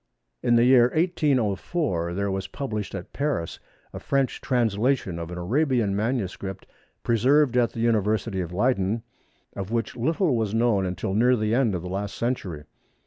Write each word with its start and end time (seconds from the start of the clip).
In 0.41 0.55
the 0.55 0.63
year 0.65 0.89
1804 0.95 2.15
there 2.15 2.31
was 2.31 2.47
published 2.47 2.95
at 2.95 3.13
Paris 3.13 3.59
a 3.93 3.99
French 3.99 4.41
translation 4.41 5.19
of 5.19 5.29
an 5.29 5.37
Arabian 5.37 5.95
manuscript 5.95 6.65
preserved 7.03 7.55
at 7.55 7.73
the 7.73 7.81
University 7.81 8.41
of 8.41 8.51
Leyden 8.51 9.03
of 9.55 9.69
which 9.69 9.95
little 9.95 10.35
was 10.35 10.55
known 10.55 10.87
until 10.87 11.13
near 11.13 11.35
the 11.35 11.53
end 11.53 11.75
of 11.75 11.83
the 11.83 11.87
last 11.89 12.15
century. 12.17 12.63